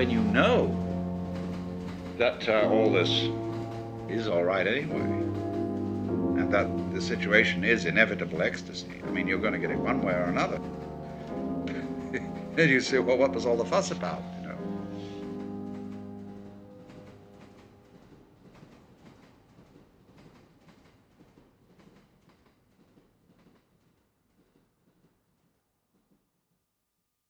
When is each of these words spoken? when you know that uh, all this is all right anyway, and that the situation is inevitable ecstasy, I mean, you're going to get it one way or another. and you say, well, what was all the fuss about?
when 0.00 0.08
you 0.08 0.22
know 0.22 0.74
that 2.16 2.48
uh, 2.48 2.66
all 2.70 2.90
this 2.90 3.28
is 4.08 4.28
all 4.28 4.42
right 4.42 4.66
anyway, 4.66 4.98
and 6.40 6.50
that 6.50 6.66
the 6.94 7.02
situation 7.02 7.64
is 7.64 7.84
inevitable 7.84 8.40
ecstasy, 8.40 9.02
I 9.06 9.10
mean, 9.10 9.26
you're 9.26 9.38
going 9.38 9.52
to 9.52 9.58
get 9.58 9.70
it 9.70 9.76
one 9.76 10.00
way 10.00 10.14
or 10.14 10.22
another. 10.22 10.56
and 12.56 12.70
you 12.70 12.80
say, 12.80 12.98
well, 12.98 13.18
what 13.18 13.32
was 13.32 13.44
all 13.44 13.58
the 13.58 13.64
fuss 13.66 13.90
about? 13.90 14.22